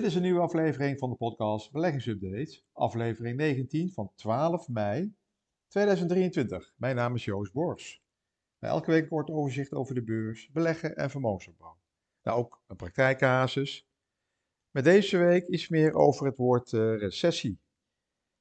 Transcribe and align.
Dit 0.00 0.08
is 0.08 0.14
een 0.14 0.22
nieuwe 0.22 0.40
aflevering 0.40 0.98
van 0.98 1.10
de 1.10 1.16
podcast 1.16 1.72
Beleggingsupdate, 1.72 2.62
aflevering 2.72 3.36
19 3.36 3.92
van 3.92 4.12
12 4.14 4.68
mei 4.68 5.14
2023. 5.68 6.74
Mijn 6.76 6.96
naam 6.96 7.14
is 7.14 7.24
Joost 7.24 7.52
Bors. 7.52 8.02
Elke 8.58 8.90
week 8.90 9.02
een 9.02 9.08
kort 9.08 9.30
overzicht 9.30 9.72
over 9.72 9.94
de 9.94 10.02
beurs, 10.02 10.50
beleggen 10.52 10.96
en 10.96 11.10
vermogensopbouw. 11.10 11.76
Nou, 12.22 12.38
ook 12.38 12.62
een 12.66 12.76
praktijkcasus. 12.76 13.88
Met 14.70 14.84
deze 14.84 15.18
week 15.18 15.46
iets 15.46 15.68
meer 15.68 15.94
over 15.94 16.26
het 16.26 16.36
woord 16.36 16.72
uh, 16.72 16.98
recessie. 16.98 17.60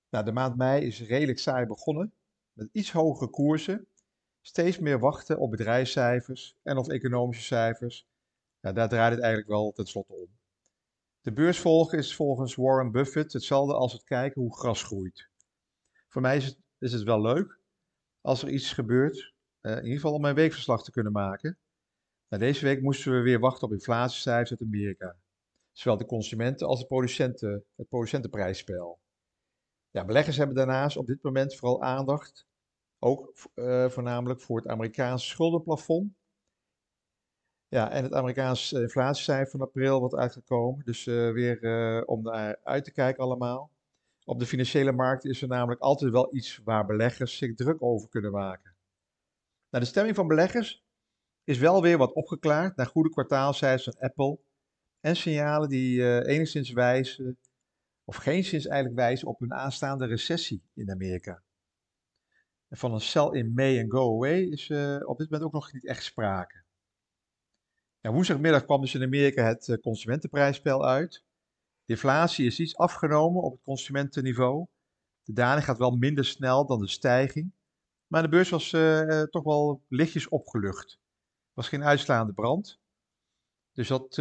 Nou, 0.10 0.26
de 0.26 0.32
maand 0.32 0.58
mei 0.58 0.86
is 0.86 1.02
redelijk 1.02 1.40
saai 1.40 1.66
begonnen, 1.66 2.14
met 2.54 2.70
iets 2.72 2.92
hogere 2.92 3.30
koersen, 3.30 3.88
steeds 4.42 4.80
meer 4.80 5.00
wachten 5.00 5.40
op 5.40 5.52
bedrijfscijfers 5.52 6.58
en 6.64 6.78
of 6.78 6.88
economische 6.88 7.44
cijfers. 7.44 8.08
Nou, 8.62 8.76
daar 8.76 8.90
draait 8.90 9.12
het 9.12 9.22
eigenlijk 9.22 9.52
wel 9.52 9.72
tenslotte 9.72 10.14
om. 10.14 10.39
De 11.22 11.34
beursvolgen 11.34 11.98
is 11.98 12.16
volgens 12.16 12.56
Warren 12.56 12.92
Buffett 12.92 13.34
hetzelfde 13.34 13.74
als 13.74 13.94
het 13.94 14.04
kijken 14.04 14.42
hoe 14.42 14.58
gras 14.58 14.84
groeit. 14.84 15.30
Voor 16.08 16.22
mij 16.22 16.38
is 16.38 16.46
het, 16.46 16.58
is 16.78 16.94
het 16.94 17.04
wel 17.04 17.22
leuk 17.22 17.60
als 18.22 18.44
er 18.44 18.50
iets 18.50 18.74
gebeurt, 18.74 19.34
uh, 19.62 19.72
in 19.72 19.78
ieder 19.78 19.96
geval 19.96 20.14
om 20.14 20.22
mijn 20.22 20.36
weekverslag 20.36 20.84
te 20.84 20.92
kunnen 20.92 21.12
maken. 21.12 21.58
Nou, 22.28 22.44
deze 22.44 22.66
week 22.66 22.82
moesten 22.82 23.12
we 23.12 23.22
weer 23.22 23.40
wachten 23.40 23.68
op 23.68 23.74
inflatiecijfers 23.74 24.52
uit 24.52 24.62
Amerika. 24.62 25.16
Zowel 25.72 25.98
de 25.98 26.06
consumenten 26.06 26.68
als 26.68 26.80
de 26.80 26.86
producenten, 26.86 27.66
het 27.76 27.88
producentenprijsspel. 27.88 29.00
Ja, 29.90 30.06
beleggers 30.06 30.38
hebben 30.38 30.56
daarnaast 30.56 30.98
op 30.98 31.08
dit 31.08 31.24
moment 31.24 31.56
vooral 31.56 31.82
aandacht, 31.82 32.48
ook 33.00 33.34
uh, 33.56 33.90
voornamelijk 33.90 34.42
voor 34.42 34.58
het 34.58 34.68
Amerikaanse 34.68 35.28
schuldenplafond 35.28 36.19
ja, 37.70 37.92
en 37.92 38.04
het 38.04 38.14
Amerikaanse 38.14 38.76
eh, 38.76 38.82
inflatiecijfer 38.82 39.50
van 39.50 39.62
april 39.62 40.02
wat 40.02 40.16
uitgekomen. 40.16 40.86
Dus 40.86 41.06
uh, 41.06 41.32
weer 41.32 41.64
uh, 41.64 42.04
om 42.06 42.24
daar 42.24 42.60
uit 42.64 42.84
te 42.84 42.92
kijken 42.92 43.24
allemaal. 43.24 43.72
Op 44.24 44.40
de 44.40 44.46
financiële 44.46 44.92
markt 44.92 45.26
is 45.26 45.42
er 45.42 45.48
namelijk 45.48 45.82
altijd 45.82 46.12
wel 46.12 46.36
iets 46.36 46.62
waar 46.64 46.86
beleggers 46.86 47.38
zich 47.38 47.56
druk 47.56 47.82
over 47.82 48.10
kunnen 48.10 48.32
maken. 48.32 48.76
Nou, 49.70 49.84
de 49.84 49.90
stemming 49.90 50.16
van 50.16 50.28
beleggers 50.28 50.84
is 51.44 51.58
wel 51.58 51.82
weer 51.82 51.98
wat 51.98 52.14
opgeklaard 52.14 52.76
naar 52.76 52.86
goede 52.86 53.10
kwartaalcijfers 53.10 53.84
van 53.84 54.10
Apple 54.10 54.40
en 55.00 55.16
signalen 55.16 55.70
die 55.70 55.98
uh, 55.98 56.18
enigszins 56.18 56.72
wijzen, 56.72 57.38
of 58.04 58.16
geenszins 58.16 58.66
eigenlijk 58.68 59.00
wijzen 59.00 59.28
op 59.28 59.42
een 59.42 59.54
aanstaande 59.54 60.06
recessie 60.06 60.64
in 60.74 60.92
Amerika. 60.92 61.44
En 62.68 62.78
van 62.78 62.94
een 62.94 63.02
sell 63.02 63.30
in 63.32 63.54
May 63.54 63.82
and 63.82 63.92
go 63.92 64.16
away 64.16 64.42
is 64.42 64.72
op 65.06 65.18
dit 65.18 65.30
moment 65.30 65.44
ook 65.44 65.54
nog 65.54 65.74
niet 65.74 65.86
echt 65.86 66.04
sprake. 66.04 66.64
Ja, 68.02 68.12
woensdagmiddag 68.12 68.66
kwam 68.66 68.82
dus 68.82 68.96
in 68.96 69.04
Amerika 69.04 69.44
het 69.44 69.70
eh, 69.70 69.78
consumentenprijsspel 69.78 70.86
uit. 70.86 71.24
De 71.86 71.94
inflatie 71.94 72.46
is 72.46 72.60
iets 72.60 72.78
afgenomen 72.78 73.42
op 73.42 73.52
het 73.52 73.62
consumentenniveau. 73.64 74.68
De 75.24 75.34
daling 75.34 75.66
gaat 75.66 75.78
wel 75.78 75.92
minder 75.92 76.26
snel 76.26 76.66
dan 76.66 76.80
de 76.80 76.88
stijging. 76.88 77.54
Maar 78.08 78.22
de 78.22 78.30
beurs 78.30 78.50
was 78.50 78.72
uh, 78.72 79.22
toch 79.22 79.44
wel 79.44 79.84
lichtjes 79.88 80.28
opgelucht. 80.28 80.92
Er 80.92 81.52
was 81.54 81.68
geen 81.68 81.84
uitslaande 81.84 82.34
brand. 82.34 82.80
Dus 83.72 83.88
dat, 83.88 84.16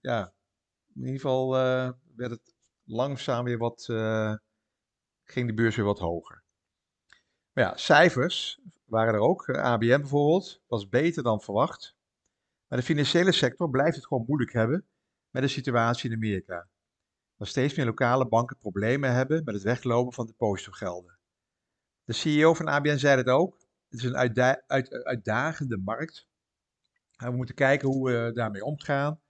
ja, 0.00 0.32
in 0.94 1.00
ieder 1.00 1.14
geval 1.14 1.50
werd 2.16 2.30
het 2.30 2.54
langzaam 2.84 3.44
weer 3.44 3.58
wat, 3.58 3.84
ging 5.24 5.46
de 5.46 5.54
beurs 5.54 5.76
weer 5.76 5.84
wat 5.84 5.98
hoger. 5.98 6.42
Maar 7.52 7.64
ja, 7.64 7.76
cijfers 7.76 8.60
waren 8.84 9.14
er 9.14 9.20
ook. 9.20 9.48
ABM 9.48 10.00
bijvoorbeeld 10.00 10.62
was 10.66 10.88
beter 10.88 11.22
dan 11.22 11.40
verwacht. 11.40 11.95
Maar 12.68 12.78
de 12.78 12.84
financiële 12.84 13.32
sector 13.32 13.70
blijft 13.70 13.96
het 13.96 14.06
gewoon 14.06 14.24
moeilijk 14.26 14.52
hebben 14.52 14.86
met 15.30 15.42
de 15.42 15.48
situatie 15.48 16.10
in 16.10 16.16
Amerika. 16.16 16.68
Waar 17.36 17.48
steeds 17.48 17.74
meer 17.74 17.86
lokale 17.86 18.28
banken 18.28 18.58
problemen 18.58 19.12
hebben 19.12 19.44
met 19.44 19.54
het 19.54 19.62
weglopen 19.62 20.12
van 20.12 20.26
depositogelden. 20.26 21.18
De 22.04 22.12
CEO 22.12 22.54
van 22.54 22.68
ABN 22.68 22.96
zei 22.96 23.16
het 23.16 23.28
ook. 23.28 23.58
Het 23.88 23.98
is 23.98 24.04
een 24.04 24.16
uitda 24.16 24.62
uit 24.66 25.04
uitdagende 25.04 25.76
markt. 25.76 26.28
En 27.16 27.30
we 27.30 27.36
moeten 27.36 27.54
kijken 27.54 27.88
hoe 27.88 28.10
we 28.10 28.30
daarmee 28.34 28.64
omgaan. 28.64 29.20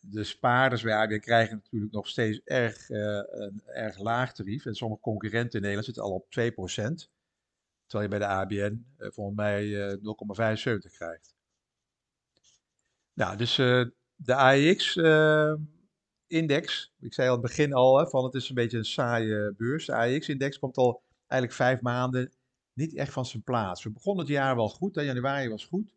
de 0.00 0.24
spaarders 0.24 0.82
bij 0.82 0.94
ABN 0.94 1.18
krijgen 1.18 1.56
natuurlijk 1.56 1.92
nog 1.92 2.08
steeds 2.08 2.40
erg, 2.44 2.88
uh, 2.88 3.22
een 3.26 3.62
erg 3.66 3.98
laag 3.98 4.34
tarief. 4.34 4.66
En 4.66 4.74
sommige 4.74 5.00
concurrenten 5.00 5.52
in 5.52 5.60
Nederland 5.60 5.84
zitten 5.84 6.02
al 6.02 6.12
op 6.12 6.30
2%. 6.30 7.10
Terwijl 7.86 8.10
je 8.10 8.18
bij 8.18 8.28
de 8.28 8.34
ABN 8.34 8.86
uh, 8.98 9.08
volgens 9.10 9.36
mij 9.36 9.64
uh, 9.64 9.92
0,75 9.92 10.92
krijgt. 10.92 11.36
Nou, 13.18 13.36
dus 13.36 13.58
uh, 13.58 13.84
de 14.14 14.34
AEX-index, 14.34 14.94
uh, 17.00 17.06
ik 17.06 17.14
zei 17.14 17.28
al 17.28 17.32
het 17.32 17.42
begin 17.42 17.72
al, 17.72 17.98
hè, 17.98 18.06
van 18.06 18.24
het 18.24 18.34
is 18.34 18.48
een 18.48 18.54
beetje 18.54 18.78
een 18.78 18.84
saaie 18.84 19.54
beurs. 19.56 19.86
De 19.86 19.92
AEX-index 19.92 20.58
komt 20.58 20.76
al 20.76 21.02
eigenlijk 21.26 21.60
vijf 21.60 21.80
maanden 21.80 22.32
niet 22.72 22.94
echt 22.94 23.12
van 23.12 23.26
zijn 23.26 23.42
plaats. 23.42 23.82
We 23.82 23.90
begonnen 23.90 24.24
het 24.24 24.34
jaar 24.34 24.56
wel 24.56 24.68
goed, 24.68 24.94
hè, 24.94 25.02
januari 25.02 25.48
was 25.48 25.64
goed. 25.64 25.94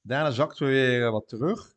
Daarna 0.00 0.30
zakten 0.30 0.66
we 0.66 0.72
weer 0.72 1.10
wat 1.10 1.28
terug. 1.28 1.74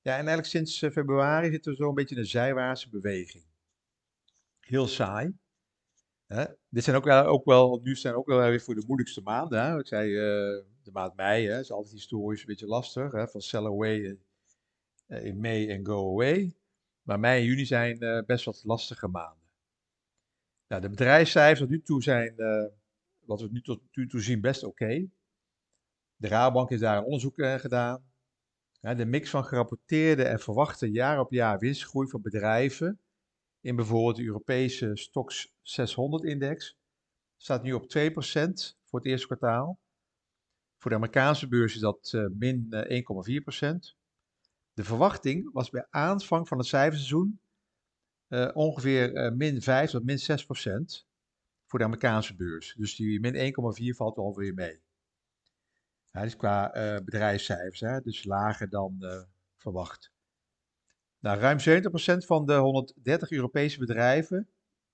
Ja, 0.00 0.12
en 0.12 0.26
eigenlijk 0.26 0.46
sinds 0.46 0.78
februari 0.78 1.50
zitten 1.50 1.70
we 1.72 1.76
zo 1.76 1.88
een 1.88 1.94
beetje 1.94 2.14
in 2.14 2.20
een 2.20 2.26
zijwaartse 2.26 2.88
beweging. 2.88 3.44
Heel 4.60 4.86
saai. 4.86 5.32
Hè? 6.34 6.44
Dit 6.68 6.84
zijn 6.84 6.96
ook, 6.96 7.06
ook 7.06 7.44
wel, 7.44 7.80
nu 7.82 7.96
zijn 7.96 8.14
ook 8.14 8.26
wel 8.26 8.48
weer 8.48 8.60
voor 8.60 8.74
de 8.74 8.84
moeilijkste 8.86 9.20
maanden. 9.20 9.62
Hè? 9.62 9.78
Ik 9.78 9.86
zei, 9.86 10.10
uh, 10.10 10.64
de 10.82 10.90
maand 10.92 11.16
mei 11.16 11.46
hè, 11.46 11.60
is 11.60 11.70
altijd 11.70 11.92
historisch 11.92 12.40
een 12.40 12.46
beetje 12.46 12.66
lastig. 12.66 13.12
Hè, 13.12 13.28
van 13.28 13.40
sell 13.40 13.64
away 13.64 14.18
uh, 15.06 15.24
in 15.24 15.40
mei 15.40 15.68
en 15.68 15.86
go 15.86 16.10
away. 16.10 16.54
Maar 17.02 17.20
mei 17.20 17.40
en 17.40 17.46
juni 17.46 17.66
zijn 17.66 18.04
uh, 18.04 18.22
best 18.26 18.44
wat 18.44 18.64
lastige 18.64 19.08
maanden. 19.08 19.42
Nou, 20.68 20.82
de 20.82 20.88
bedrijfscijfers 20.88 21.60
tot 21.60 21.68
nu 21.68 21.82
toe 21.82 22.02
zijn, 22.02 22.34
wat 23.18 23.40
we 23.40 23.48
nu 23.50 23.60
tot 23.60 23.80
nu 23.92 24.06
toe 24.06 24.20
zien, 24.20 24.40
best 24.40 24.64
oké. 24.64 25.06
De 26.16 26.28
Rabobank 26.28 26.68
heeft 26.68 26.82
daar 26.82 26.96
een 26.96 27.04
onderzoek 27.04 27.34
gedaan. 27.36 28.04
De 28.80 29.04
mix 29.04 29.30
van 29.30 29.44
gerapporteerde 29.44 30.24
en 30.24 30.40
verwachte 30.40 30.90
jaar 30.90 31.20
op 31.20 31.32
jaar 31.32 31.58
winstgroei 31.58 32.08
van 32.08 32.22
bedrijven 32.22 33.03
in 33.64 33.76
bijvoorbeeld 33.76 34.16
de 34.16 34.24
Europese 34.24 34.96
Stoxx 34.96 35.52
600-index 35.62 36.76
staat 37.36 37.62
nu 37.62 37.72
op 37.72 37.82
2% 37.82 37.86
voor 38.84 38.98
het 38.98 39.08
eerste 39.08 39.26
kwartaal. 39.26 39.78
Voor 40.78 40.90
de 40.90 40.96
Amerikaanse 40.96 41.48
beurs 41.48 41.74
is 41.74 41.80
dat 41.80 42.12
uh, 42.14 42.26
min 42.38 42.68
1,4%. 42.70 42.78
Eh, 43.58 43.70
de 44.72 44.84
verwachting 44.84 45.52
was 45.52 45.70
bij 45.70 45.86
aanvang 45.90 46.48
van 46.48 46.58
het 46.58 46.66
cijferseizoen 46.66 47.40
uh, 48.28 48.50
ongeveer 48.54 49.32
min 49.36 49.62
5 49.62 49.90
tot 49.90 50.04
min 50.04 50.18
6% 50.18 50.22
voor 51.66 51.78
de 51.78 51.84
Amerikaanse 51.84 52.36
beurs. 52.36 52.74
Dus 52.78 52.96
die 52.96 53.20
min 53.20 53.54
1,4 53.92 53.96
valt 53.96 54.16
alweer 54.16 54.54
mee. 54.54 54.82
Ja, 56.04 56.20
dat 56.20 56.24
is 56.24 56.36
qua 56.36 56.70
bedrijfscijfers, 57.04 57.80
hè, 57.80 58.00
dus 58.00 58.24
lager 58.24 58.68
dan 58.68 58.98
verwacht. 59.56 60.13
Nou, 61.24 61.38
ruim 61.38 61.58
70% 61.58 62.26
van 62.26 62.46
de 62.46 62.54
130 62.54 63.30
Europese 63.30 63.78
bedrijven 63.78 64.48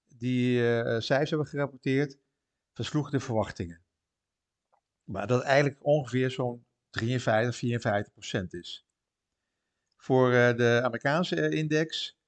die 0.06 0.58
cijfers 1.00 1.30
hebben 1.30 1.48
gerapporteerd, 1.48 2.18
versloegen 2.72 3.12
de 3.12 3.20
verwachtingen. 3.20 3.82
Maar 5.04 5.26
dat 5.26 5.42
eigenlijk 5.42 5.84
ongeveer 5.84 6.30
zo'n 6.30 6.66
53, 6.90 7.56
54 7.56 8.12
procent 8.12 8.54
is. 8.54 8.86
Voor 9.96 10.32
uh, 10.32 10.56
de 10.56 10.80
Amerikaanse 10.82 11.40
eh, 11.40 11.58
index 11.58 12.18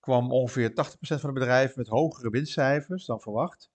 kwam 0.00 0.32
ongeveer 0.32 0.74
80 0.74 0.96
procent 0.96 1.20
van 1.20 1.34
de 1.34 1.40
bedrijven 1.40 1.78
met 1.78 1.88
hogere 1.88 2.30
winstcijfers 2.30 3.06
dan 3.06 3.20
verwacht, 3.20 3.70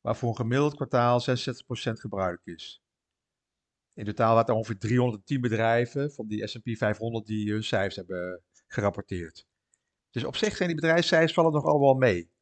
waarvoor 0.00 0.28
een 0.28 0.36
gemiddeld 0.36 0.74
kwartaal 0.74 1.20
66 1.20 1.66
procent 1.66 2.00
gebruikelijk 2.00 2.58
is. 2.58 2.82
In 3.92 4.04
totaal 4.04 4.34
waren 4.34 4.48
er 4.48 4.54
ongeveer 4.54 4.78
310 4.78 5.40
bedrijven 5.40 6.12
van 6.12 6.26
die 6.26 6.46
S&P 6.46 6.76
500 6.76 7.26
die 7.26 7.52
hun 7.52 7.64
cijfers 7.64 7.96
hebben 7.96 8.42
gerapporteerd. 8.74 9.46
Dus 10.10 10.24
op 10.24 10.36
zich 10.36 10.56
zijn 10.56 10.68
die 10.68 10.80
bedrijfscijfers 10.80 11.32
vallen 11.32 11.52
nogal 11.52 11.80
wel 11.80 11.94
mee. 11.94 12.32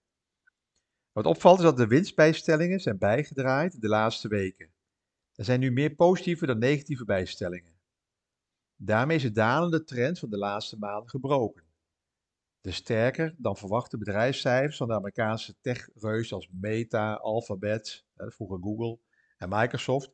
Wat 1.13 1.27
opvalt 1.27 1.59
is 1.59 1.65
dat 1.65 1.77
de 1.77 1.87
winstbijstellingen 1.87 2.81
zijn 2.81 2.99
bijgedraaid 2.99 3.81
de 3.81 3.89
laatste 3.89 4.29
weken. 4.29 4.73
Er 5.35 5.45
zijn 5.45 5.61
nu 5.61 5.73
meer 5.73 5.95
positieve 5.95 6.47
dan 6.47 6.59
negatieve 6.59 7.05
bijstellingen. 7.05 7.81
Daarmee 8.77 9.17
is 9.17 9.23
de 9.23 9.33
dalende 9.33 9.85
trend 9.85 10.19
van 10.19 10.31
de 10.31 10.39
laatste 10.39 10.79
maanden 10.79 11.11
gebroken. 11.11 11.65
De 12.61 12.71
sterker 12.71 13.35
dan 13.39 13.57
verwachte 13.57 13.99
bedrijfscijfers 13.99 14.77
van 14.77 14.89
de 14.89 14.95
Amerikaanse 14.95 15.55
techreuzen 15.61 16.37
als 16.37 16.49
Meta, 16.51 17.15
Alphabet, 17.15 18.05
vroeger 18.17 18.59
Google 18.61 18.99
en 19.37 19.49
Microsoft 19.49 20.13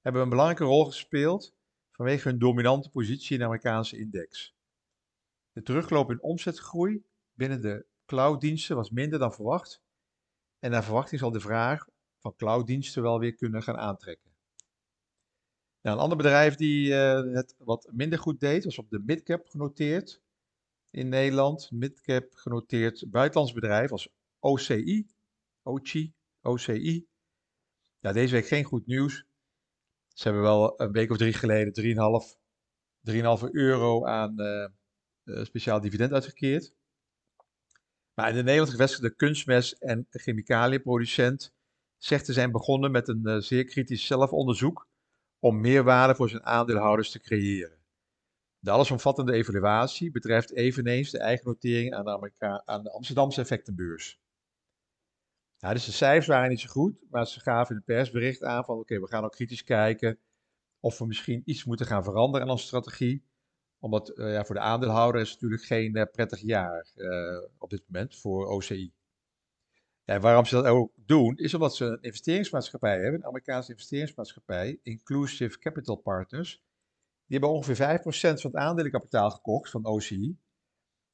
hebben 0.00 0.22
een 0.22 0.28
belangrijke 0.28 0.64
rol 0.64 0.84
gespeeld 0.84 1.54
vanwege 1.90 2.28
hun 2.28 2.38
dominante 2.38 2.90
positie 2.90 3.32
in 3.32 3.38
de 3.38 3.44
Amerikaanse 3.44 3.98
index. 3.98 4.53
De 5.54 5.62
terugloop 5.62 6.10
in 6.10 6.22
omzetgroei 6.22 7.04
binnen 7.32 7.60
de 7.60 7.86
clouddiensten 8.06 8.76
was 8.76 8.90
minder 8.90 9.18
dan 9.18 9.34
verwacht 9.34 9.82
en 10.58 10.70
naar 10.70 10.84
verwachting 10.84 11.20
zal 11.20 11.30
de 11.30 11.40
vraag 11.40 11.88
van 12.18 12.34
clouddiensten 12.36 13.02
wel 13.02 13.18
weer 13.18 13.34
kunnen 13.34 13.62
gaan 13.62 13.76
aantrekken. 13.76 14.30
Nou, 15.80 15.96
een 15.96 16.02
ander 16.02 16.16
bedrijf 16.16 16.54
die 16.54 16.88
uh, 16.88 17.34
het 17.34 17.54
wat 17.58 17.90
minder 17.92 18.18
goed 18.18 18.40
deed, 18.40 18.64
was 18.64 18.78
op 18.78 18.90
de 18.90 19.02
midcap 19.04 19.46
genoteerd. 19.48 20.22
in 20.90 21.08
Nederland, 21.08 21.70
midcap 21.70 22.34
genoteerd 22.34 23.10
buitenlands 23.10 23.52
bedrijf 23.52 23.90
als 23.90 24.08
OCI, 24.38 25.06
OCI, 25.62 26.14
OCI. 26.40 27.06
Ja, 27.98 28.12
deze 28.12 28.34
week 28.34 28.46
geen 28.46 28.64
goed 28.64 28.86
nieuws. 28.86 29.24
Ze 30.08 30.22
hebben 30.22 30.42
wel 30.42 30.80
een 30.80 30.92
week 30.92 31.10
of 31.10 31.16
drie 31.16 31.32
geleden 31.32 31.72
3,5 33.44 33.50
euro 33.50 34.04
aan 34.06 34.40
uh, 34.40 34.66
speciaal 35.24 35.80
dividend 35.80 36.12
uitgekeerd. 36.12 36.74
Maar 38.14 38.28
in 38.28 38.34
de 38.34 38.42
Nederland 38.42 38.70
gevestigde 38.70 39.14
kunstmes- 39.14 39.78
en 39.78 40.06
chemicaliënproducent 40.10 41.54
zegt 41.96 42.24
te 42.24 42.32
zijn 42.32 42.50
begonnen 42.50 42.90
met 42.90 43.08
een 43.08 43.22
uh, 43.24 43.38
zeer 43.38 43.64
kritisch 43.64 44.06
zelfonderzoek 44.06 44.88
om 45.38 45.60
meer 45.60 45.84
waarde 45.84 46.14
voor 46.14 46.28
zijn 46.28 46.44
aandeelhouders 46.44 47.10
te 47.10 47.20
creëren. 47.20 47.78
De 48.58 48.70
allesomvattende 48.70 49.32
evaluatie 49.32 50.10
betreft 50.10 50.52
eveneens 50.52 51.10
de 51.10 51.18
eigen 51.18 51.46
notering 51.46 51.94
aan 51.94 52.04
de, 52.04 52.10
Amerika 52.10 52.62
aan 52.64 52.82
de 52.82 52.90
Amsterdamse 52.90 53.40
effectenbeurs. 53.40 54.20
Ja, 55.56 55.72
dus 55.72 55.84
de 55.84 55.92
cijfers 55.92 56.26
waren 56.26 56.48
niet 56.48 56.60
zo 56.60 56.68
goed, 56.68 57.10
maar 57.10 57.26
ze 57.26 57.40
gaven 57.40 57.70
in 57.70 57.76
het 57.76 57.84
persbericht 57.84 58.42
aan 58.42 58.64
van 58.64 58.78
oké, 58.78 59.00
we 59.00 59.06
gaan 59.06 59.24
ook 59.24 59.32
kritisch 59.32 59.64
kijken 59.64 60.18
of 60.80 60.98
we 60.98 61.06
misschien 61.06 61.42
iets 61.44 61.64
moeten 61.64 61.86
gaan 61.86 62.04
veranderen 62.04 62.46
aan 62.46 62.52
onze 62.52 62.66
strategie. 62.66 63.24
Omdat 63.84 64.18
uh, 64.18 64.32
ja, 64.32 64.44
voor 64.44 64.54
de 64.54 64.60
aandeelhouder 64.60 65.20
is 65.20 65.30
het 65.30 65.40
natuurlijk 65.40 65.68
geen 65.68 65.96
uh, 65.96 66.02
prettig 66.12 66.40
jaar 66.40 66.92
uh, 66.96 67.42
op 67.58 67.70
dit 67.70 67.82
moment 67.86 68.16
voor 68.16 68.46
OCI. 68.46 68.92
Ja, 70.04 70.20
waarom 70.20 70.44
ze 70.44 70.54
dat 70.54 70.64
ook 70.64 70.92
doen, 70.96 71.36
is 71.36 71.54
omdat 71.54 71.76
ze 71.76 71.84
een 71.84 72.00
investeringsmaatschappij 72.00 73.00
hebben, 73.00 73.14
een 73.14 73.26
Amerikaanse 73.26 73.70
investeringsmaatschappij, 73.70 74.78
Inclusive 74.82 75.58
Capital 75.58 75.96
Partners. 75.96 76.62
Die 77.26 77.38
hebben 77.38 77.50
ongeveer 77.50 77.98
5% 78.00 78.40
van 78.40 78.50
het 78.50 78.54
aandelenkapitaal 78.54 79.30
gekocht 79.30 79.70
van 79.70 79.84
OCI. 79.84 80.38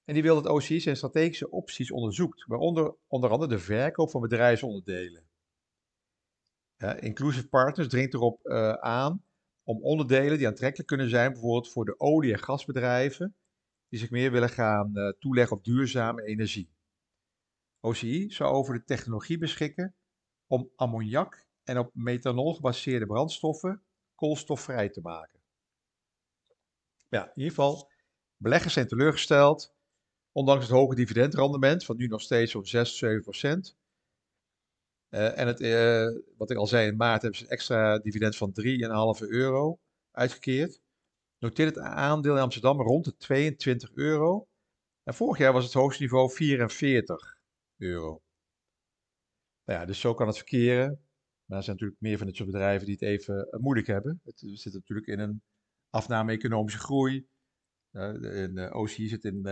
En 0.05 0.15
die 0.15 0.23
wil 0.23 0.43
dat 0.43 0.53
OCI 0.53 0.81
zijn 0.81 0.97
strategische 0.97 1.51
opties 1.51 1.91
onderzoekt, 1.91 2.45
waaronder 2.47 2.95
onder 3.07 3.31
andere 3.31 3.51
de 3.51 3.59
verkoop 3.59 4.11
van 4.11 4.21
bedrijfsonderdelen. 4.21 5.29
Ja, 6.77 6.95
Inclusive 6.95 7.49
Partners 7.49 7.89
dringt 7.89 8.15
erop 8.15 8.49
aan 8.81 9.25
om 9.71 9.83
onderdelen 9.83 10.39
die 10.39 10.47
aantrekkelijk 10.47 10.89
kunnen 10.89 11.09
zijn, 11.09 11.33
bijvoorbeeld 11.33 11.73
voor 11.73 11.85
de 11.85 12.01
olie- 12.01 12.33
en 12.33 12.39
gasbedrijven, 12.39 13.37
die 13.89 13.99
zich 13.99 14.11
meer 14.11 14.31
willen 14.31 14.49
gaan 14.49 14.91
uh, 14.95 15.09
toeleggen 15.19 15.57
op 15.57 15.65
duurzame 15.65 16.23
energie. 16.23 16.71
OCI 17.81 18.31
zou 18.31 18.53
over 18.53 18.75
de 18.75 18.85
technologie 18.85 19.39
beschikken 19.39 19.95
om 20.47 20.71
ammoniak 20.77 21.47
en 21.65 21.79
op 21.79 21.91
methanol 21.95 22.55
gebaseerde 22.55 23.07
brandstoffen 23.07 23.83
koolstofvrij 24.15 24.89
te 24.89 25.01
maken. 25.01 25.41
Ja, 27.09 27.25
in 27.25 27.33
ieder 27.35 27.55
geval, 27.55 27.91
beleggers 28.37 28.75
zijn 28.75 28.89
teleurgesteld, 28.89 29.75
ondanks 30.33 30.65
het 30.65 30.75
hoge 30.75 30.95
dividendrendement 30.95 31.85
van 31.85 31.97
nu 31.97 32.07
nog 32.07 32.21
steeds 32.21 32.53
zo'n 32.53 32.67
6, 32.67 32.99
7 32.99 33.23
procent. 33.23 33.79
Uh, 35.11 35.39
en 35.39 35.47
het, 35.47 35.61
uh, 35.61 36.21
wat 36.37 36.51
ik 36.51 36.57
al 36.57 36.67
zei, 36.67 36.89
in 36.89 36.97
maart 36.97 37.23
hebben 37.23 37.39
ze 37.39 37.45
een 37.45 37.51
extra 37.51 37.99
dividend 37.99 38.37
van 38.37 38.53
3,5 38.53 39.29
euro 39.29 39.79
uitgekeerd. 40.11 40.81
Noteert 41.39 41.75
het 41.75 41.85
aandeel 41.85 42.37
in 42.37 42.43
Amsterdam 42.43 42.81
rond 42.81 43.05
de 43.05 43.17
22 43.17 43.91
euro. 43.95 44.47
En 45.03 45.15
vorig 45.15 45.39
jaar 45.39 45.53
was 45.53 45.65
het 45.65 45.73
hoogste 45.73 46.03
niveau 46.03 46.31
44 46.31 47.39
euro. 47.77 48.23
Nou 49.65 49.81
ja, 49.81 49.87
dus 49.87 50.01
zo 50.01 50.15
kan 50.15 50.27
het 50.27 50.37
verkeren. 50.37 50.89
Maar 51.45 51.59
er 51.59 51.65
zijn 51.65 51.77
natuurlijk 51.77 52.01
meer 52.01 52.19
van 52.19 52.27
dit 52.27 52.37
soort 52.37 52.51
bedrijven 52.51 52.87
die 52.87 52.95
het 52.95 53.05
even 53.05 53.49
uh, 53.51 53.61
moeilijk 53.61 53.87
hebben. 53.87 54.21
Het 54.25 54.39
zit 54.55 54.73
natuurlijk 54.73 55.07
in 55.07 55.19
een 55.19 55.43
afname-economische 55.91 56.79
groei. 56.79 57.29
in, 57.91 58.57
uh, 58.57 58.75
OCI 58.75 59.09
zit 59.09 59.25
in, 59.25 59.47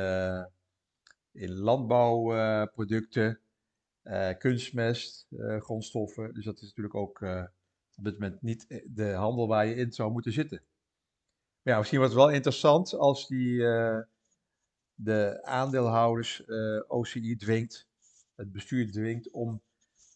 in 1.32 1.52
landbouwproducten, 1.52 3.40
kunstmest, 4.38 5.26
grondstoffen. 5.58 6.34
Dus 6.34 6.44
dat 6.44 6.56
is 6.56 6.69
natuurlijk 6.69 6.94
ook 6.94 7.22
op 7.94 8.05
dit 8.05 8.19
moment 8.19 8.43
niet 8.43 8.82
de 8.84 9.12
handel 9.12 9.49
waar 9.49 9.66
je 9.66 9.75
in 9.75 9.93
zou 9.93 10.10
moeten 10.10 10.32
zitten. 10.32 10.62
Maar 11.62 11.72
ja, 11.72 11.78
misschien 11.78 11.99
wordt 11.99 12.14
het 12.14 12.22
wel 12.22 12.32
interessant 12.32 12.94
als 12.94 13.26
die, 13.26 13.58
de 14.94 15.38
aandeelhouders 15.43 16.44
OCI 16.87 17.37
dwingt 17.37 17.88
het 18.34 18.52
bestuur 18.52 18.90
dwingt 18.90 19.31
om 19.31 19.62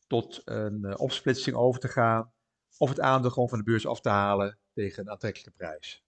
tot 0.07 0.43
een 0.45 0.99
opsplitsing 0.99 1.57
over 1.57 1.81
te 1.81 1.89
gaan. 1.89 2.33
Of 2.79 2.89
het 2.89 3.01
aandeel 3.01 3.31
gewoon 3.31 3.49
van 3.49 3.59
de 3.59 3.65
beurs 3.65 3.87
af 3.87 4.01
te 4.01 4.09
halen 4.09 4.59
tegen 4.73 5.03
een 5.03 5.11
aantrekkelijke 5.11 5.57
prijs. 5.57 6.05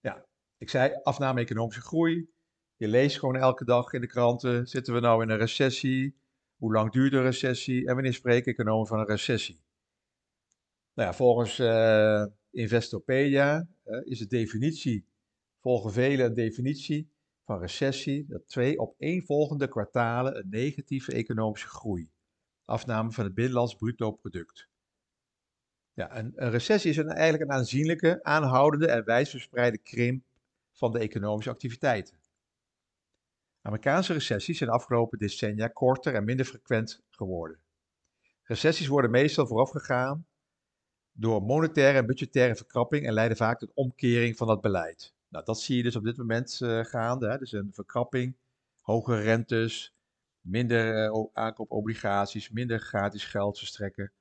Ja, 0.00 0.26
ik 0.56 0.70
zei 0.70 1.00
afname 1.02 1.40
economische 1.40 1.80
groei. 1.80 2.31
Je 2.82 2.88
leest 2.88 3.18
gewoon 3.18 3.36
elke 3.36 3.64
dag 3.64 3.92
in 3.92 4.00
de 4.00 4.06
kranten. 4.06 4.66
Zitten 4.66 4.94
we 4.94 5.00
nou 5.00 5.22
in 5.22 5.28
een 5.28 5.38
recessie? 5.38 6.16
Hoe 6.56 6.72
lang 6.72 6.92
duurt 6.92 7.12
een 7.12 7.22
recessie? 7.22 7.86
En 7.86 7.94
wanneer 7.94 8.14
spreken 8.14 8.52
economen 8.52 8.86
van 8.86 8.98
een 8.98 9.06
recessie? 9.06 9.60
Nou 10.94 11.08
ja, 11.08 11.14
volgens 11.14 11.58
uh, 11.58 12.24
Investopedia 12.50 13.68
is 14.04 14.18
de 14.18 14.26
definitie, 14.26 15.06
volgen 15.60 15.92
velen 15.92 16.26
een 16.26 16.34
definitie 16.34 17.12
van 17.44 17.58
recessie 17.58 18.26
dat 18.28 18.48
twee 18.48 18.78
op 18.78 18.94
één 18.98 19.22
volgende 19.22 19.68
kwartalen 19.68 20.36
een 20.36 20.48
negatieve 20.48 21.12
economische 21.12 21.68
groei, 21.68 22.10
afname 22.64 23.12
van 23.12 23.24
het 23.24 23.34
binnenlands 23.34 23.74
bruto 23.74 24.12
product. 24.12 24.68
Ja, 25.92 26.16
een, 26.18 26.32
een 26.34 26.50
recessie 26.50 26.90
is 26.90 26.96
een, 26.96 27.08
eigenlijk 27.08 27.50
een 27.50 27.56
aanzienlijke, 27.56 28.22
aanhoudende 28.22 28.86
en 28.86 29.04
wijdverspreide 29.04 29.78
krimp 29.78 30.24
van 30.72 30.92
de 30.92 30.98
economische 30.98 31.50
activiteiten. 31.50 32.20
Amerikaanse 33.62 34.12
recessies 34.12 34.58
zijn 34.58 34.70
de 34.70 34.76
afgelopen 34.76 35.18
decennia 35.18 35.68
korter 35.68 36.14
en 36.14 36.24
minder 36.24 36.46
frequent 36.46 37.02
geworden. 37.10 37.58
Recessies 38.42 38.86
worden 38.86 39.10
meestal 39.10 39.46
voorafgegaan 39.46 40.26
door 41.12 41.42
monetaire 41.42 41.98
en 41.98 42.06
budgettaire 42.06 42.56
verkrapping 42.56 43.06
en 43.06 43.12
leiden 43.12 43.36
vaak 43.36 43.58
tot 43.58 43.72
omkering 43.74 44.36
van 44.36 44.46
dat 44.46 44.60
beleid. 44.60 45.14
Nou, 45.28 45.44
dat 45.44 45.60
zie 45.60 45.76
je 45.76 45.82
dus 45.82 45.96
op 45.96 46.04
dit 46.04 46.16
moment 46.16 46.60
uh, 46.62 46.84
gaande. 46.84 47.30
Hè? 47.30 47.38
Dus 47.38 47.52
een 47.52 47.70
verkrapping, 47.72 48.36
hogere 48.80 49.20
rentes, 49.20 49.94
minder 50.40 51.10
uh, 51.10 51.24
aankoopobligaties, 51.32 52.50
minder 52.50 52.80
gratis 52.80 53.24
geld 53.24 53.58
verstrekken. 53.58 54.12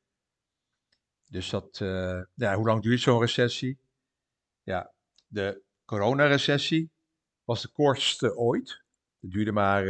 Dus 1.29 1.49
dat, 1.49 1.79
uh, 1.79 2.21
ja, 2.33 2.55
hoe 2.55 2.65
lang 2.65 2.81
duurt 2.81 3.01
zo'n 3.01 3.19
recessie? 3.19 3.79
Ja, 4.63 4.91
de 5.27 5.61
coronarecessie 5.85 6.91
was 7.43 7.61
de 7.61 7.71
kortste 7.71 8.35
ooit. 8.35 8.80
Dat 9.21 9.31
duurde 9.31 9.51
maar 9.51 9.85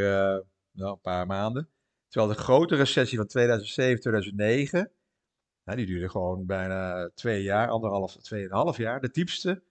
nou, 0.72 0.92
een 0.92 1.00
paar 1.00 1.26
maanden. 1.26 1.68
Terwijl 2.08 2.32
de 2.32 2.40
grote 2.40 2.76
recessie 2.76 3.18
van 3.18 3.26
2007, 3.26 4.00
2009, 4.00 4.92
nou, 5.64 5.78
die 5.78 5.86
duurde 5.86 6.08
gewoon 6.08 6.46
bijna 6.46 7.10
twee 7.14 7.42
jaar, 7.42 7.68
anderhalf, 7.68 8.16
tweeënhalf 8.16 8.76
jaar. 8.76 9.00
De 9.00 9.10
diepste 9.10 9.62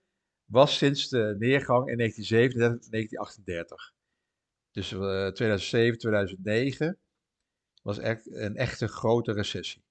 was 0.44 0.76
sinds 0.76 1.08
de 1.08 1.36
neergang 1.38 1.88
in 1.88 1.96
1937, 1.96 2.90
1938. 2.90 3.92
Dus 4.70 4.92
uh, 4.92 5.00
2007, 5.00 5.98
2009 5.98 6.98
was 7.82 7.98
echt 7.98 8.30
een 8.30 8.56
echte 8.56 8.88
grote 8.88 9.32
recessie. 9.32 9.84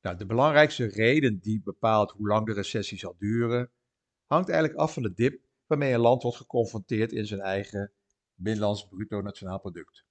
Nou, 0.00 0.16
de 0.16 0.26
belangrijkste 0.26 0.86
reden 0.86 1.38
die 1.38 1.62
bepaalt 1.62 2.10
hoe 2.10 2.28
lang 2.28 2.46
de 2.46 2.52
recessie 2.52 2.98
zal 2.98 3.16
duren, 3.18 3.70
hangt 4.24 4.48
eigenlijk 4.48 4.78
af 4.78 4.92
van 4.92 5.02
de 5.02 5.12
dip 5.14 5.40
waarmee 5.66 5.92
een 5.92 6.00
land 6.00 6.22
wordt 6.22 6.38
geconfronteerd 6.38 7.12
in 7.12 7.26
zijn 7.26 7.40
eigen 7.40 7.92
binnenlands 8.36 8.88
bruto 8.88 9.20
nationaal 9.20 9.60
product. 9.60 10.04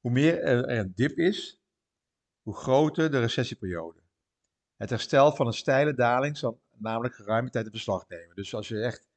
Hoe 0.00 0.10
meer 0.10 0.42
er 0.42 0.68
een 0.78 0.92
dip 0.94 1.18
is, 1.18 1.62
hoe 2.42 2.56
groter 2.56 3.10
de 3.10 3.20
recessieperiode. 3.20 4.00
Het 4.76 4.90
herstel 4.90 5.34
van 5.34 5.46
een 5.46 5.52
steile 5.52 5.94
daling 5.94 6.36
zal 6.36 6.60
namelijk 6.76 7.14
geruime 7.14 7.50
tijd 7.50 7.64
in 7.64 7.70
beslag 7.70 8.08
nemen. 8.08 8.36
Dus 8.36 8.54
als 8.54 8.68
je 8.68 8.80
echt 8.80 9.08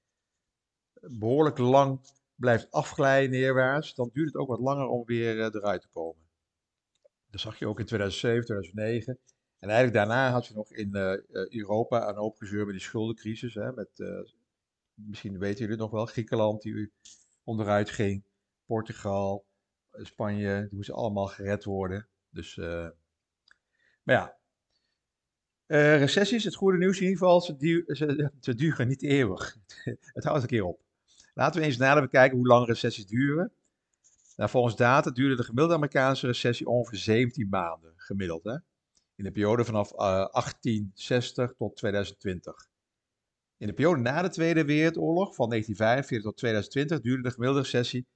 behoorlijk 1.01 1.57
lang 1.57 1.99
blijft 2.35 2.71
afglijden 2.71 3.29
neerwaarts, 3.29 3.95
dan 3.95 4.09
duurt 4.13 4.27
het 4.27 4.35
ook 4.35 4.47
wat 4.47 4.59
langer 4.59 4.87
om 4.87 5.05
weer 5.05 5.35
uh, 5.35 5.43
eruit 5.43 5.81
te 5.81 5.87
komen. 5.87 6.29
Dat 7.29 7.41
zag 7.41 7.59
je 7.59 7.67
ook 7.67 7.79
in 7.79 7.85
2007, 7.85 8.45
2009. 8.45 9.19
En 9.59 9.69
eigenlijk 9.69 9.97
daarna 9.97 10.31
had 10.31 10.47
je 10.47 10.53
nog 10.53 10.71
in 10.71 10.89
uh, 10.95 11.13
Europa 11.49 12.09
een 12.09 12.15
hoop 12.15 12.39
met 12.39 12.67
die 12.67 12.79
schuldencrisis. 12.79 13.53
Hè, 13.53 13.73
met, 13.73 13.89
misschien 14.93 15.39
weten 15.39 15.59
jullie 15.59 15.71
het 15.71 15.79
nog 15.79 15.91
wel, 15.91 16.05
Griekenland 16.05 16.61
die 16.61 16.91
onderuit 17.43 17.89
ging, 17.89 18.23
Portugal, 18.71 19.45
Spanje, 19.91 20.61
die 20.61 20.75
moesten 20.75 20.95
allemaal 20.95 21.27
gered 21.27 21.63
worden. 21.63 22.07
Dus, 22.29 22.55
maar 24.03 24.15
ja, 24.15 24.37
uh, 25.67 25.97
recessies, 25.97 26.43
het 26.43 26.55
goede 26.55 26.77
nieuws 26.77 26.97
in 26.97 27.03
ieder 27.03 27.17
geval, 27.17 27.41
ze, 27.41 28.31
ze, 28.39 28.55
duren 28.55 28.87
niet 28.87 29.03
eeuwig. 29.03 29.57
het 30.17 30.23
houdt 30.23 30.41
een 30.41 30.47
keer 30.47 30.63
op. 30.63 30.81
Laten 31.33 31.59
we 31.59 31.65
eens 31.65 31.77
nader 31.77 32.03
bekijken 32.03 32.37
hoe 32.37 32.47
lang 32.47 32.67
recessies 32.67 33.07
duren. 33.07 33.51
Nou, 34.35 34.49
volgens 34.49 34.75
data 34.75 35.11
duurde 35.11 35.35
de 35.35 35.43
gemiddelde 35.43 35.73
Amerikaanse 35.73 36.27
recessie 36.27 36.67
ongeveer 36.67 36.99
17 36.99 37.47
maanden, 37.49 37.93
gemiddeld. 37.95 38.43
Hè? 38.43 38.57
In 39.15 39.23
de 39.23 39.31
periode 39.31 39.65
vanaf 39.65 39.91
uh, 39.93 39.99
1860 39.99 41.53
tot 41.53 41.75
2020. 41.75 42.69
In 43.57 43.67
de 43.67 43.73
periode 43.73 44.01
na 44.01 44.21
de 44.21 44.29
Tweede 44.29 44.65
Wereldoorlog, 44.65 45.35
van 45.35 45.49
1945 45.49 46.29
tot 46.29 46.37
2020, 46.37 47.01
duurde 47.01 47.23
de 47.23 47.31
gemiddelde 47.31 47.61
recessie 47.61 48.07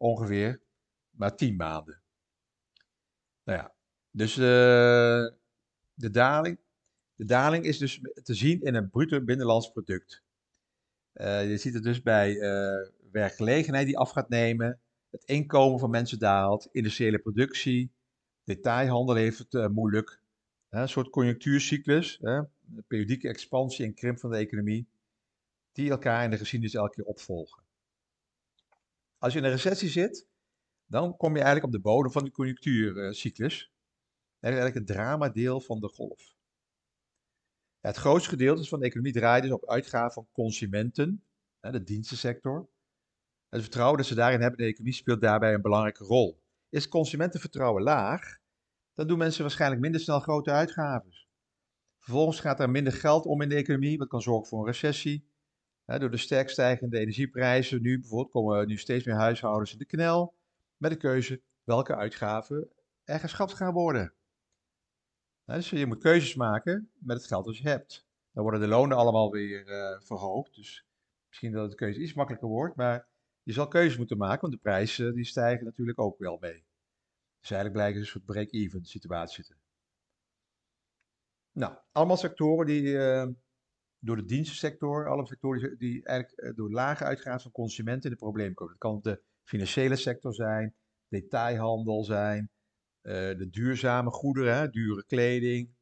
ongeveer 0.00 0.60
maar 1.10 1.36
10 1.36 1.56
maanden. 1.56 2.02
Nou 3.44 3.58
ja, 3.58 3.74
dus 4.10 4.36
uh, 4.36 4.44
de 5.94 6.10
daling, 6.10 6.58
de 7.14 7.24
daling 7.24 7.64
is 7.64 7.78
dus 7.78 8.00
te 8.22 8.34
zien 8.34 8.60
in 8.60 8.74
een 8.74 8.90
bruto 8.90 9.24
binnenlands 9.24 9.70
product. 9.70 10.22
Uh, 11.14 11.48
je 11.50 11.56
ziet 11.56 11.74
het 11.74 11.82
dus 11.82 12.02
bij 12.02 12.34
uh, 12.34 12.88
werkgelegenheid 13.12 13.86
die 13.86 13.98
af 13.98 14.10
gaat 14.10 14.28
nemen, 14.28 14.80
het 15.10 15.24
inkomen 15.24 15.78
van 15.78 15.90
mensen 15.90 16.18
daalt, 16.18 16.68
industriële 16.72 17.18
productie, 17.18 17.92
detailhandel 18.44 19.14
heeft 19.14 19.38
het 19.38 19.72
moeilijk. 19.72 20.22
Een 20.68 20.88
soort 20.88 21.10
conjunctuurcyclus, 21.10 22.18
hè, 22.20 22.42
periodieke 22.86 23.28
expansie 23.28 23.84
en 23.84 23.94
krimp 23.94 24.18
van 24.18 24.30
de 24.30 24.36
economie, 24.36 24.88
die 25.72 25.90
elkaar 25.90 26.24
in 26.24 26.30
de 26.30 26.38
geschiedenis 26.38 26.74
elke 26.74 26.94
keer 26.94 27.04
opvolgen. 27.04 27.62
Als 29.20 29.32
je 29.32 29.38
in 29.38 29.44
een 29.44 29.50
recessie 29.50 29.88
zit, 29.88 30.28
dan 30.86 31.16
kom 31.16 31.30
je 31.30 31.42
eigenlijk 31.42 31.66
op 31.66 31.72
de 31.72 31.80
bodem 31.80 32.12
van 32.12 32.24
de 32.24 32.30
conjunctuurcyclus. 32.30 33.58
Dat 34.38 34.50
is 34.50 34.58
eigenlijk 34.58 34.74
het 34.74 34.86
dramadeel 34.86 35.60
van 35.60 35.80
de 35.80 35.88
golf. 35.88 36.34
Het 37.80 37.96
grootste 37.96 38.28
gedeelte 38.28 38.64
van 38.64 38.80
de 38.80 38.86
economie 38.86 39.12
draait 39.12 39.42
dus 39.42 39.52
op 39.52 39.68
uitgaven 39.68 40.12
van 40.12 40.28
consumenten, 40.32 41.24
de 41.60 41.82
dienstensector. 41.82 42.68
Het 43.48 43.62
vertrouwen 43.62 43.96
dat 43.96 44.06
ze 44.06 44.14
daarin 44.14 44.40
hebben 44.40 44.58
in 44.58 44.64
de 44.64 44.70
economie 44.70 44.94
speelt 44.94 45.20
daarbij 45.20 45.54
een 45.54 45.62
belangrijke 45.62 46.04
rol. 46.04 46.42
Is 46.68 46.88
consumentenvertrouwen 46.88 47.82
laag, 47.82 48.38
dan 48.94 49.06
doen 49.06 49.18
mensen 49.18 49.42
waarschijnlijk 49.42 49.80
minder 49.80 50.00
snel 50.00 50.20
grote 50.20 50.50
uitgaven. 50.50 51.12
Vervolgens 51.98 52.40
gaat 52.40 52.60
er 52.60 52.70
minder 52.70 52.92
geld 52.92 53.24
om 53.24 53.42
in 53.42 53.48
de 53.48 53.54
economie, 53.54 53.98
wat 53.98 54.08
kan 54.08 54.22
zorgen 54.22 54.48
voor 54.48 54.58
een 54.58 54.72
recessie. 54.72 55.29
Door 55.98 56.10
de 56.10 56.16
sterk 56.16 56.48
stijgende 56.50 56.98
energieprijzen 56.98 57.82
nu 57.82 57.98
bijvoorbeeld 57.98 58.30
komen 58.30 58.66
nu 58.66 58.76
steeds 58.76 59.04
meer 59.04 59.14
huishoudens 59.14 59.72
in 59.72 59.78
de 59.78 59.84
knel 59.84 60.34
met 60.76 60.90
de 60.90 60.96
keuze 60.96 61.40
welke 61.64 61.96
uitgaven 61.96 62.68
er 63.04 63.20
geschrapt 63.20 63.54
gaan 63.54 63.72
worden. 63.72 64.12
dus 65.44 65.70
je 65.70 65.86
moet 65.86 66.02
keuzes 66.02 66.34
maken 66.34 66.90
met 66.98 67.16
het 67.16 67.26
geld 67.26 67.44
dat 67.44 67.56
je 67.56 67.68
hebt. 67.68 68.06
Dan 68.32 68.42
worden 68.42 68.60
de 68.60 68.66
lonen 68.66 68.96
allemaal 68.96 69.30
weer 69.30 69.66
uh, 69.68 70.00
verhoogd, 70.00 70.54
dus 70.54 70.86
misschien 71.28 71.52
dat 71.52 71.70
de 71.70 71.76
keuze 71.76 72.00
iets 72.00 72.14
makkelijker 72.14 72.48
wordt, 72.48 72.76
maar 72.76 73.08
je 73.42 73.52
zal 73.52 73.68
keuzes 73.68 73.98
moeten 73.98 74.16
maken, 74.16 74.40
want 74.40 74.52
de 74.52 74.58
prijzen 74.58 75.14
die 75.14 75.24
stijgen 75.24 75.64
natuurlijk 75.64 75.98
ook 75.98 76.18
wel 76.18 76.38
mee. 76.40 76.64
Dus 77.40 77.50
eigenlijk 77.50 77.72
blijkt 77.72 77.94
dus 77.94 78.04
een 78.04 78.12
soort 78.12 78.24
break-even 78.24 78.84
situatie 78.84 79.44
zitten. 79.44 79.56
Nou, 81.52 81.74
allemaal 81.92 82.16
sectoren 82.16 82.66
die 82.66 82.82
uh, 82.82 83.26
door 84.00 84.16
de 84.16 84.24
dienstensector, 84.24 85.08
alle 85.08 85.26
sectoren 85.26 85.78
die, 85.78 86.04
eigenlijk 86.04 86.42
uh, 86.42 86.56
door 86.56 86.70
lage 86.70 87.04
uitgaven 87.04 87.40
van 87.40 87.50
consumenten 87.50 88.10
in 88.10 88.16
de 88.16 88.22
problemen 88.22 88.54
komen. 88.54 88.76
Dat 88.78 88.90
kan 88.90 89.00
de 89.12 89.22
financiële 89.42 89.96
sector 89.96 90.34
zijn, 90.34 90.74
detailhandel 91.08 92.04
zijn, 92.04 92.50
uh, 93.02 93.12
de 93.12 93.48
duurzame 93.50 94.10
goederen, 94.10 94.70
dure 94.72 95.04
kleding, 95.04 95.74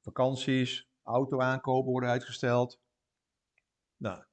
vakanties, 0.00 0.88
auto 1.02 1.40
aankopen 1.40 1.90
worden 1.90 2.10
uitgesteld. 2.10 2.80
Nou, 3.96 4.24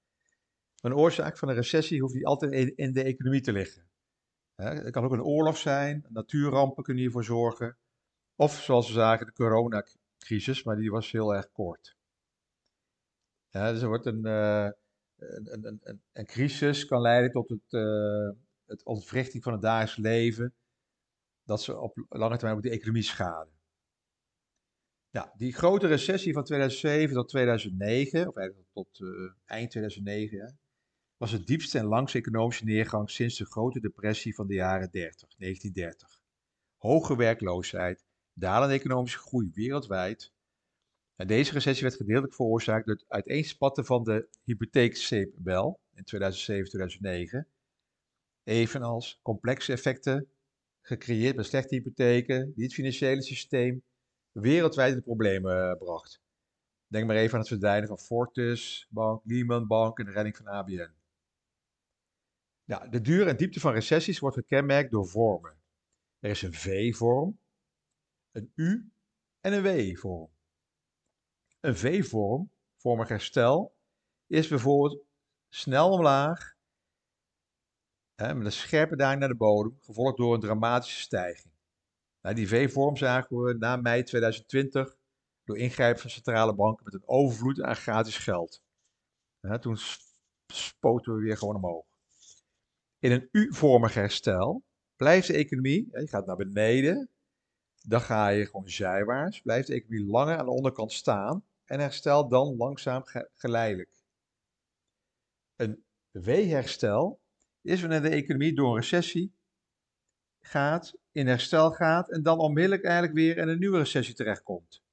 een 0.81 0.95
oorzaak 0.95 1.37
van 1.37 1.49
een 1.49 1.55
recessie 1.55 2.01
hoeft 2.01 2.13
niet 2.13 2.25
altijd 2.25 2.73
in 2.75 2.93
de 2.93 3.03
economie 3.03 3.41
te 3.41 3.51
liggen. 3.51 3.89
Het 4.55 4.91
kan 4.91 5.03
ook 5.03 5.11
een 5.11 5.23
oorlog 5.23 5.57
zijn, 5.57 6.05
natuurrampen 6.09 6.83
kunnen 6.83 7.03
hiervoor 7.03 7.23
zorgen. 7.23 7.77
Of 8.35 8.61
zoals 8.61 8.87
we 8.87 8.93
zagen, 8.93 9.25
de 9.25 9.33
coronacrisis, 9.33 10.63
maar 10.63 10.75
die 10.75 10.91
was 10.91 11.11
heel 11.11 11.35
erg 11.35 11.51
kort. 11.51 11.94
Dus 13.61 13.81
er 13.81 13.87
wordt 13.87 14.05
een, 14.05 14.25
uh, 14.25 14.69
een, 15.15 15.53
een, 15.53 15.79
een, 15.83 16.01
een, 16.13 16.25
crisis 16.25 16.85
kan 16.85 17.01
leiden 17.01 17.31
tot 17.31 17.49
het, 17.49 17.71
uh, 17.71 18.29
het 18.65 18.83
ontwrichting 18.83 19.43
van 19.43 19.53
het 19.53 19.61
dagelijks 19.61 19.97
leven. 19.97 20.53
Dat 21.43 21.61
ze 21.61 21.79
op 21.79 22.05
lange 22.09 22.35
termijn 22.37 22.57
ook 22.57 22.63
de 22.63 22.69
economie 22.69 23.03
schaden. 23.03 23.53
Ja, 25.09 25.33
die 25.37 25.53
grote 25.53 25.87
recessie 25.87 26.33
van 26.33 26.43
2007 26.43 27.15
tot 27.15 27.29
2009, 27.29 28.27
of 28.27 28.35
eigenlijk 28.35 28.69
tot 28.73 28.99
uh, 28.99 29.31
eind 29.45 29.71
2009, 29.71 30.37
ja, 30.37 30.55
was 31.17 31.31
het 31.31 31.45
diepste 31.45 31.77
en 31.77 31.85
langste 31.85 32.17
economische 32.17 32.63
neergang 32.63 33.09
sinds 33.09 33.37
de 33.37 33.45
grote 33.45 33.79
depressie 33.79 34.35
van 34.35 34.47
de 34.47 34.53
jaren 34.53 34.91
30, 34.91 35.35
1930. 35.37 36.21
Hoge 36.77 37.15
werkloosheid, 37.15 38.05
dalende 38.33 38.73
economische 38.73 39.17
groei 39.17 39.49
wereldwijd. 39.53 40.33
En 41.15 41.27
deze 41.27 41.51
recessie 41.51 41.83
werd 41.83 41.95
gedeeltelijk 41.95 42.33
veroorzaakt 42.33 42.85
door 42.85 42.95
het 42.95 43.05
uiteenspatten 43.07 43.85
van 43.85 44.03
de 44.03 44.27
hypotheekseepbel 44.43 45.79
in 45.93 46.03
2007-2009, 47.43 47.47
evenals 48.43 49.19
complexe 49.21 49.71
effecten 49.71 50.29
gecreëerd 50.81 51.35
bij 51.35 51.43
slechte 51.43 51.75
hypotheken 51.75 52.53
die 52.55 52.63
het 52.63 52.73
financiële 52.73 53.21
systeem 53.21 53.83
wereldwijd 54.31 54.91
in 54.91 54.97
de 54.97 55.03
problemen 55.03 55.69
eh, 55.69 55.77
bracht. 55.77 56.21
Denk 56.87 57.07
maar 57.07 57.15
even 57.15 57.33
aan 57.33 57.39
het 57.39 57.47
verdwijnen 57.47 57.87
van 57.87 57.99
Fortis 57.99 58.87
Bank, 58.89 59.21
Lehman 59.25 59.67
Bank 59.67 59.99
en 59.99 60.05
de 60.05 60.11
redding 60.11 60.37
van 60.37 60.47
ABN. 60.47 60.93
De 62.89 63.01
duur 63.01 63.27
en 63.27 63.37
diepte 63.37 63.59
van 63.59 63.73
recessies 63.73 64.19
wordt 64.19 64.35
gekenmerkt 64.35 64.91
door 64.91 65.07
vormen. 65.07 65.57
Er 66.19 66.29
is 66.29 66.41
een 66.41 66.53
V-vorm, 66.53 67.39
een 68.31 68.51
U 68.55 68.91
en 69.39 69.53
een 69.53 69.63
W-vorm. 69.63 70.34
Een 71.65 71.75
V-vorm, 71.75 72.51
vormig 72.75 73.07
herstel, 73.07 73.75
is 74.27 74.47
bijvoorbeeld 74.47 75.03
snel 75.49 75.91
omlaag, 75.91 76.55
hè, 78.15 78.35
met 78.35 78.45
een 78.45 78.51
scherpe 78.51 78.95
daling 78.95 79.19
naar 79.19 79.29
de 79.29 79.35
bodem, 79.35 79.77
gevolgd 79.79 80.17
door 80.17 80.33
een 80.33 80.39
dramatische 80.39 80.99
stijging. 80.99 81.53
Nou, 82.21 82.35
die 82.35 82.47
V-vorm 82.47 82.97
zagen 82.97 83.41
we 83.41 83.53
na 83.53 83.75
mei 83.75 84.03
2020 84.03 84.97
door 85.43 85.57
ingrijpen 85.57 86.01
van 86.01 86.09
centrale 86.09 86.55
banken 86.55 86.83
met 86.83 86.93
een 86.93 87.07
overvloed 87.07 87.61
aan 87.61 87.75
gratis 87.75 88.17
geld. 88.17 88.63
toen 89.59 89.77
spoten 90.53 91.15
we 91.15 91.21
weer 91.21 91.37
gewoon 91.37 91.55
omhoog. 91.55 91.85
In 92.99 93.11
een 93.11 93.29
U-vormig 93.31 93.93
herstel 93.93 94.63
blijft 94.95 95.27
de 95.27 95.33
economie, 95.33 95.87
je 95.91 96.07
gaat 96.07 96.25
naar 96.25 96.35
beneden, 96.35 97.09
dan 97.81 98.01
ga 98.01 98.27
je 98.27 98.45
gewoon 98.45 98.69
zijwaarts, 98.69 99.41
blijft 99.41 99.67
de 99.67 99.73
economie 99.73 100.11
langer 100.11 100.37
aan 100.37 100.45
de 100.45 100.51
onderkant 100.51 100.91
staan 100.91 101.43
en 101.65 101.79
herstelt 101.79 102.29
dan 102.29 102.55
langzaam 102.55 103.01
geleidelijk. 103.33 104.03
Een 105.55 105.85
W-herstel 106.11 107.21
is 107.61 107.81
wanneer 107.81 108.01
de 108.01 108.09
economie 108.09 108.55
door 108.55 108.69
een 108.69 108.81
recessie 108.81 109.35
gaat, 110.39 110.97
in 111.11 111.27
herstel 111.27 111.71
gaat 111.71 112.11
en 112.11 112.23
dan 112.23 112.39
onmiddellijk 112.39 112.83
eigenlijk 112.83 113.13
weer 113.13 113.37
in 113.37 113.47
een 113.47 113.59
nieuwe 113.59 113.77
recessie 113.77 114.15
terechtkomt. 114.15 114.83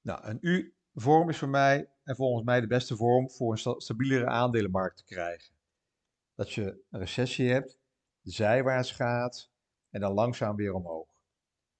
Nou, 0.00 0.24
een 0.24 0.38
U-vorm 0.40 1.28
is 1.28 1.38
voor 1.38 1.48
mij 1.48 1.90
en 2.02 2.16
volgens 2.16 2.44
mij 2.44 2.60
de 2.60 2.66
beste 2.66 2.96
vorm 2.96 3.30
voor 3.30 3.52
een 3.52 3.80
stabielere 3.80 4.26
aandelenmarkt 4.26 4.96
te 4.96 5.04
krijgen 5.04 5.54
dat 6.40 6.52
je 6.52 6.82
een 6.90 7.00
recessie 7.00 7.50
hebt, 7.50 7.78
zijwaarts 8.22 8.92
gaat 8.92 9.50
en 9.90 10.00
dan 10.00 10.12
langzaam 10.12 10.56
weer 10.56 10.72
omhoog. 10.72 11.09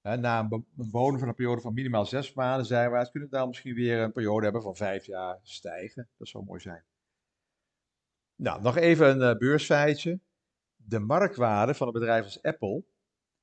Na 0.02 0.48
een, 0.50 0.66
bodem 0.90 1.18
van 1.18 1.28
een 1.28 1.34
periode 1.34 1.60
van 1.60 1.74
minimaal 1.74 2.06
zes 2.06 2.32
maanden 2.32 2.66
zijwaarts 2.66 3.10
kunnen 3.10 3.28
we 3.30 3.36
dan 3.36 3.48
misschien 3.48 3.74
weer 3.74 3.98
een 3.98 4.12
periode 4.12 4.44
hebben 4.44 4.62
van 4.62 4.76
vijf 4.76 5.06
jaar 5.06 5.38
stijgen. 5.42 6.08
Dat 6.16 6.28
zou 6.28 6.44
mooi 6.44 6.60
zijn. 6.60 6.84
Nou, 8.34 8.62
nog 8.62 8.76
even 8.76 9.08
een 9.08 9.32
uh, 9.32 9.38
beursfeitje. 9.38 10.20
De 10.76 10.98
marktwaarde 10.98 11.74
van 11.74 11.86
een 11.86 11.92
bedrijf 11.92 12.24
als 12.24 12.42
Apple 12.42 12.84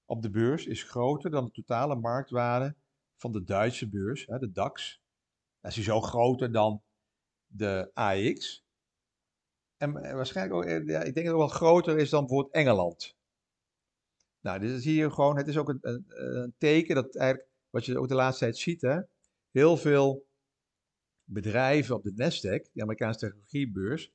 op 0.06 0.22
de 0.22 0.30
beurs 0.30 0.66
is 0.66 0.84
groter 0.84 1.32
dan 1.32 1.46
de 1.46 1.52
totale 1.52 1.96
marktwaarde 1.96 2.76
van 3.16 3.32
de 3.32 3.44
Duitse 3.44 3.90
beurs, 3.90 4.26
de 4.26 4.52
DAX. 4.52 5.02
Dat 5.60 5.78
is 5.78 5.84
zo 5.84 6.02
groter 6.02 6.52
dan 6.52 6.82
de 7.48 7.92
AX. 7.94 8.66
En 9.78 9.98
eh, 9.98 10.14
waarschijnlijk 10.14 10.56
ook, 10.56 10.66
eh, 10.66 10.86
ja, 10.86 11.00
ik 11.00 11.14
denk 11.14 11.26
dat 11.26 11.26
het 11.26 11.36
wel 11.36 11.48
groter 11.48 11.98
is 11.98 12.10
dan 12.10 12.26
bijvoorbeeld 12.26 12.54
Engeland. 12.54 13.17
Nou, 14.48 14.60
dit 14.60 14.70
is 14.70 14.84
hier 14.84 15.12
gewoon, 15.12 15.38
het 15.38 15.48
is 15.48 15.58
ook 15.58 15.70
een, 15.70 16.06
een, 16.08 16.54
teken 16.58 16.96
dat 16.96 17.16
eigenlijk, 17.16 17.50
wat 17.70 17.86
je 17.86 18.00
ook 18.00 18.08
de 18.08 18.16
laatste 18.16 18.44
tijd 18.44 18.58
ziet, 18.58 18.82
hè, 18.82 19.00
heel 19.52 19.78
veel 19.78 20.28
bedrijven 21.24 21.96
op 21.96 22.04
de 22.04 22.12
Nasdaq, 22.12 22.72
de 22.74 22.82
Amerikaanse 22.82 23.20
technologiebeurs, 23.20 24.12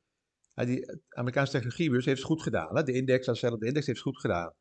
die 0.54 1.00
Amerikaanse 1.08 1.52
technologiebeurs 1.52 2.04
heeft 2.04 2.18
het 2.18 2.26
goed 2.26 2.42
gedaan. 2.42 2.76
Hè? 2.76 2.82
De 2.82 2.92
index, 2.92 3.26
de 3.40 3.48
index 3.50 3.86
heeft 3.86 3.86
het 3.86 3.98
goed 3.98 4.20
gedaan. 4.20 4.52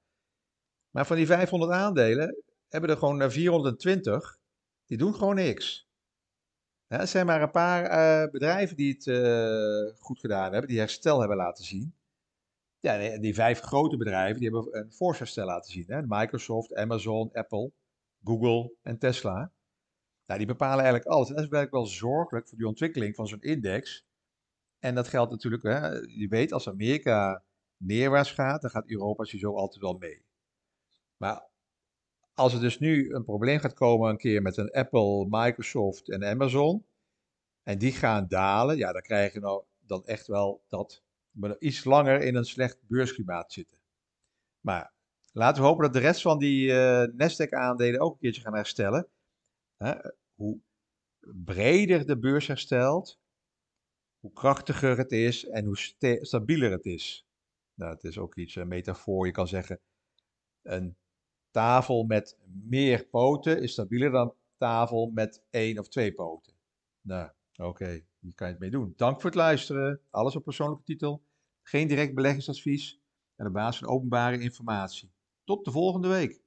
Maar 0.89 1.05
van 1.05 1.15
die 1.15 1.25
500 1.25 1.71
aandelen 1.71 2.43
hebben 2.69 2.89
er 2.89 2.97
gewoon 2.97 3.31
420, 3.31 4.39
die 4.85 4.97
doen 4.97 5.15
gewoon 5.15 5.35
niks. 5.35 5.89
Er 6.87 7.07
zijn 7.07 7.25
maar 7.25 7.41
een 7.41 7.51
paar 7.51 7.83
uh, 7.83 8.31
bedrijven 8.31 8.75
die 8.75 8.93
het 8.93 9.05
uh, 9.05 9.97
goed 9.99 10.19
gedaan 10.19 10.51
hebben, 10.51 10.69
die 10.69 10.79
herstel 10.79 11.19
hebben 11.19 11.37
laten 11.37 11.63
zien. 11.63 11.95
Ja, 12.81 13.17
die, 13.17 13.33
vijf 13.33 13.59
grote 13.59 13.97
bedrijven 13.97 14.39
die 14.41 14.49
hebben 14.49 14.79
een 14.79 14.91
fors 14.91 15.17
herstel 15.17 15.45
laten 15.45 15.71
zien. 15.71 15.85
Hè? 15.87 16.01
Microsoft, 16.05 16.75
Amazon, 16.75 17.29
Apple, 17.33 17.71
Google 18.23 18.73
en 18.81 18.97
Tesla. 18.97 19.51
Nou, 20.25 20.39
die 20.39 20.47
bepalen 20.47 20.83
eigenlijk 20.83 21.05
alles. 21.05 21.29
En 21.29 21.35
dat 21.35 21.43
is 21.43 21.51
eigenlijk 21.51 21.83
wel 21.83 21.93
zorgelijk 21.93 22.47
voor 22.47 22.57
die 22.57 22.67
ontwikkeling 22.67 23.15
van 23.15 23.27
zo'n 23.27 23.41
index. 23.41 24.05
En 24.79 24.95
dat 24.95 25.07
geldt 25.07 25.31
natuurlijk, 25.31 25.63
hè, 25.63 25.89
je 25.91 26.27
weet, 26.29 26.53
als 26.53 26.69
Amerika 26.69 27.43
neerwaarts 27.77 28.31
gaat, 28.31 28.61
dan 28.61 28.69
gaat 28.69 28.89
Europa 28.89 29.23
sowieso 29.23 29.55
altijd 29.55 29.81
wel 29.81 29.97
mee. 29.97 30.25
Maar 31.17 31.49
als 32.33 32.53
er 32.53 32.59
dus 32.59 32.79
nu 32.79 33.13
een 33.13 33.23
probleem 33.23 33.59
gaat 33.59 33.73
komen 33.73 34.09
een 34.09 34.17
keer 34.17 34.41
met 34.41 34.57
een 34.57 34.71
Apple, 34.71 35.25
Microsoft 35.29 36.09
en 36.09 36.23
Amazon, 36.23 36.85
en 37.63 37.77
die 37.77 37.91
gaan 37.91 38.27
dalen, 38.27 38.77
ja, 38.77 38.91
dan 38.91 39.01
krijg 39.01 39.33
je 39.33 39.39
nou 39.39 39.63
dan 39.79 40.05
echt 40.05 40.27
wel 40.27 40.63
dat 40.67 41.03
iets 41.59 41.83
langer 41.83 42.21
in 42.21 42.35
een 42.35 42.45
slecht 42.45 42.77
beursklimaat 42.87 43.53
zitten. 43.53 43.77
Maar 44.59 44.93
laten 45.31 45.61
we 45.61 45.67
hopen 45.67 45.83
dat 45.83 45.93
de 45.93 45.99
rest 45.99 46.21
van 46.21 46.39
die 46.39 46.67
uh, 46.67 47.03
Nasdaq-aandelen 47.03 47.99
ook 47.99 48.13
een 48.13 48.19
keertje 48.19 48.41
gaan 48.41 48.55
herstellen. 48.55 49.07
Hè? 49.77 49.93
Hoe 50.33 50.59
breder 51.19 52.05
de 52.05 52.19
beurs 52.19 52.47
herstelt, 52.47 53.19
hoe 54.19 54.33
krachtiger 54.33 54.97
het 54.97 55.11
is 55.11 55.45
en 55.45 55.65
hoe 55.65 55.77
stabieler 56.21 56.71
het 56.71 56.85
is. 56.85 57.25
Nou, 57.73 57.93
het 57.93 58.03
is 58.03 58.17
ook 58.17 58.35
iets, 58.35 58.55
een 58.55 58.67
metafoor. 58.67 59.25
Je 59.25 59.31
kan 59.31 59.47
zeggen, 59.47 59.79
een 60.61 60.97
tafel 61.51 62.03
met 62.03 62.37
meer 62.45 63.07
poten 63.07 63.61
is 63.61 63.71
stabieler 63.71 64.11
dan 64.11 64.27
een 64.27 64.35
tafel 64.57 65.11
met 65.13 65.43
één 65.49 65.79
of 65.79 65.87
twee 65.87 66.13
poten. 66.13 66.53
Nou, 67.01 67.31
oké, 67.55 68.05
hier 68.21 68.35
kan 68.35 68.47
je 68.47 68.53
het 68.53 68.61
mee 68.61 68.71
doen. 68.71 68.93
Dank 68.95 69.15
voor 69.15 69.29
het 69.29 69.39
luisteren. 69.39 70.01
Alles 70.09 70.35
op 70.35 70.43
persoonlijke 70.43 70.83
titel. 70.83 71.23
Geen 71.61 71.87
direct 71.87 72.15
beleggingsadvies 72.15 73.01
en 73.35 73.47
op 73.47 73.53
basis 73.53 73.79
van 73.79 73.89
openbare 73.89 74.39
informatie. 74.39 75.11
Tot 75.43 75.65
de 75.65 75.71
volgende 75.71 76.07
week. 76.07 76.40